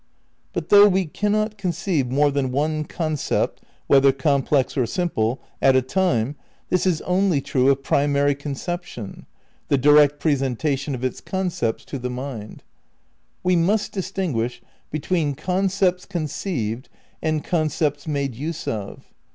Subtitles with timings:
[0.51, 5.75] But, though we cannot conceive more than one con cept (whether complex or simple) at
[5.75, 6.37] a time,
[6.69, 9.27] this is only true of primary conception,
[9.67, 12.63] the direct presenta VI RECONSTEUCTION OF IDEALISM 231 tion of its concepts to the mind.
[13.43, 16.89] We must distinguish between concepts conceived
[17.21, 19.13] and concepts made use of.